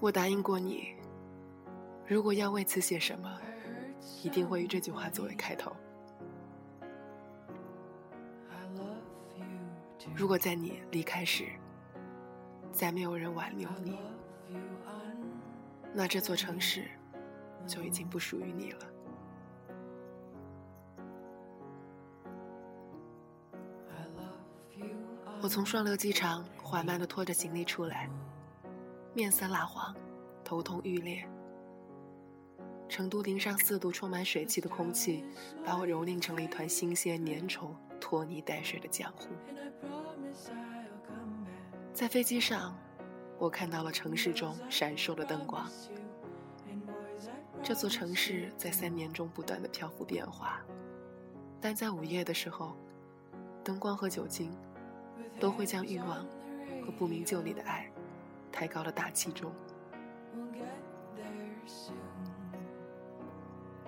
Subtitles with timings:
[0.00, 0.94] 我答应过你，
[2.06, 3.38] 如果要为此写什么，
[4.22, 5.70] 一定会以这句话作为开头。
[10.16, 11.44] 如果在你离开时，
[12.72, 13.98] 再没有人挽留你，
[15.92, 16.90] 那这座城市
[17.66, 18.86] 就已经不属于你了。
[25.42, 28.08] 我从双流机场缓慢地拖着行李出来。
[29.12, 29.94] 面色蜡黄，
[30.44, 31.28] 头痛欲裂。
[32.88, 35.24] 成都零上四度，充满水汽的空气，
[35.64, 39.28] 把我蹂躏成了一团新鲜粘稠、拖泥带水的浆糊。
[41.92, 42.76] 在飞机上，
[43.38, 45.68] 我看到了城市中闪烁的灯光。
[47.62, 50.60] 这座城市在三年中不断的漂浮变化，
[51.60, 52.76] 但在午夜的时候，
[53.62, 54.56] 灯光和酒精
[55.38, 56.24] 都会将欲望
[56.84, 57.90] 和不明就里的爱。
[58.60, 59.50] 抬高了大气中，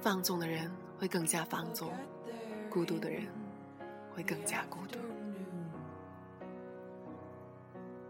[0.00, 1.92] 放纵的人会更加放纵，
[2.70, 3.26] 孤独的人
[4.14, 4.98] 会更加孤独。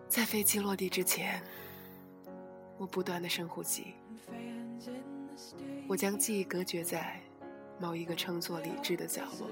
[0.06, 1.42] 在飞机落地之前，
[2.78, 3.94] 我不断的深呼吸，
[5.88, 7.20] 我将记忆隔绝在
[7.80, 9.50] 某一个称作理智的角落，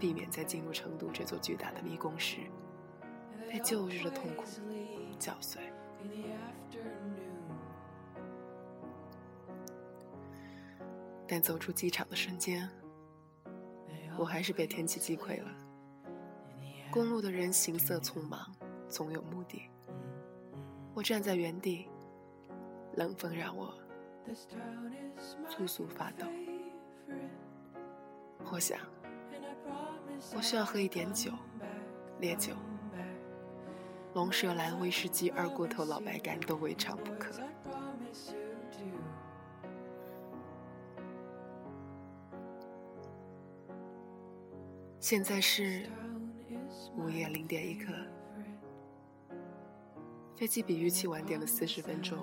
[0.00, 2.38] 避免在进入成都这座巨大的迷宫时，
[3.48, 4.44] 被旧日的痛苦。
[5.18, 5.60] 搅碎。
[11.28, 12.68] 但走出机场的瞬间，
[14.18, 15.48] 我还是被天气击溃了。
[16.90, 18.52] 公路的人行色匆忙，
[18.88, 19.62] 总有目的。
[20.92, 21.86] 我站在原地，
[22.94, 23.72] 冷风让我
[25.48, 26.26] 簌簌发抖。
[28.50, 28.80] 我想，
[30.34, 31.30] 我需要喝一点酒，
[32.18, 32.54] 烈酒。
[34.14, 37.32] 龙舌兰、威士忌、二锅头、老白干都未尝不可。
[44.98, 45.88] 现在是
[46.96, 47.92] 午夜零点一刻，
[50.36, 52.18] 飞机比预期晚点了四十分钟，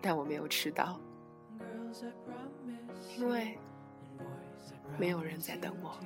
[0.00, 0.98] 但我没有迟到，
[3.16, 3.58] 因为
[4.98, 5.98] 没有人在等我。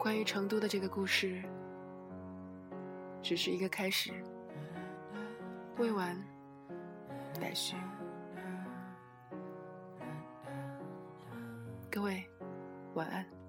[0.00, 1.42] 关于成都的这个故事，
[3.20, 4.10] 只是一个开始，
[5.76, 6.18] 未完
[7.38, 7.76] 待续。
[11.90, 12.24] 各位，
[12.94, 13.39] 晚安。